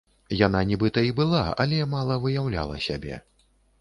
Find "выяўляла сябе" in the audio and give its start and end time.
2.25-3.21